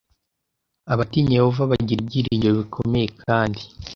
Abatinya 0.93 1.33
Yehova 1.39 1.63
bagira 1.71 1.99
ibyiringiro 2.01 2.53
bikomeye 2.61 3.07
kandi 3.23 3.61